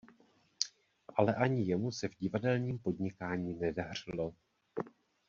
[1.15, 4.33] Ale ani jemu se v divadelním podnikání nedařilo.